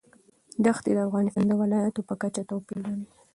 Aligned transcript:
دښتې 0.65 0.91
د 0.95 0.99
افغانستان 1.07 1.45
د 1.47 1.53
ولایاتو 1.61 2.01
په 2.09 2.13
کچه 2.21 2.41
توپیر 2.49 2.77
لري. 2.85 3.03